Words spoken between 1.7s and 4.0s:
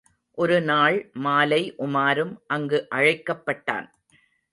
உமாரும் அங்கு அழைக்கப்பட்டான்.